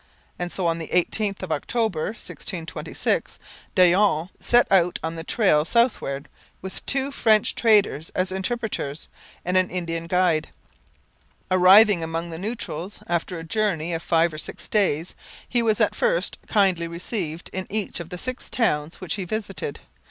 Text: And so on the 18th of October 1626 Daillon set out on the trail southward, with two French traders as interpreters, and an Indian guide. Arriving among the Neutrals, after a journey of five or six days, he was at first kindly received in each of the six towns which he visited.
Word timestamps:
And 0.39 0.51
so 0.51 0.65
on 0.65 0.79
the 0.79 0.87
18th 0.87 1.43
of 1.43 1.51
October 1.51 2.05
1626 2.05 3.37
Daillon 3.75 4.29
set 4.39 4.65
out 4.71 4.97
on 5.03 5.13
the 5.15 5.23
trail 5.23 5.63
southward, 5.63 6.27
with 6.59 6.83
two 6.87 7.11
French 7.11 7.53
traders 7.53 8.09
as 8.15 8.31
interpreters, 8.31 9.07
and 9.45 9.57
an 9.57 9.69
Indian 9.69 10.07
guide. 10.07 10.49
Arriving 11.51 12.01
among 12.03 12.31
the 12.31 12.39
Neutrals, 12.39 12.99
after 13.05 13.37
a 13.37 13.43
journey 13.43 13.93
of 13.93 14.01
five 14.01 14.33
or 14.33 14.39
six 14.39 14.67
days, 14.69 15.13
he 15.47 15.61
was 15.61 15.79
at 15.79 15.93
first 15.93 16.39
kindly 16.47 16.87
received 16.87 17.51
in 17.53 17.67
each 17.69 17.99
of 17.99 18.09
the 18.09 18.17
six 18.17 18.49
towns 18.49 18.95
which 19.01 19.13
he 19.13 19.23
visited. 19.23 19.81